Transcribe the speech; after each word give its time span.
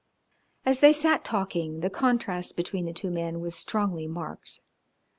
As 0.65 0.79
they 0.79 0.93
sat 0.93 1.23
talking 1.23 1.81
the 1.81 1.89
contrast 1.91 2.57
between 2.57 2.87
the 2.87 2.91
two 2.91 3.11
men 3.11 3.39
was 3.39 3.53
strongly 3.53 4.07
marked. 4.07 4.59